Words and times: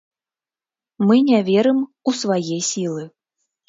Мы 1.07 1.19
не 1.29 1.43
верым 1.51 1.79
у 2.09 2.17
свае 2.25 2.57
сілы. 2.73 3.03